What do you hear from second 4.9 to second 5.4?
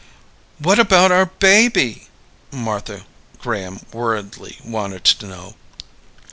to